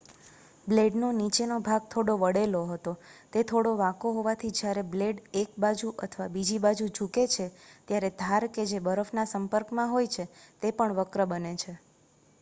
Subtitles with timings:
[0.67, 2.93] બ્લેડનો નીચેનો ભાગ થોડો વળેલો હતો
[3.33, 7.45] તે થોડો વાંકો હોવાથી જયારે બ્લેડ એક બાજુ અથવા બીજી બાજુ ઝૂકે છે
[7.87, 10.25] ત્યારે ધાર કે જે બરફના સંપર્કમાં હોય છે
[10.61, 11.73] તે પણ વક્ર બને છે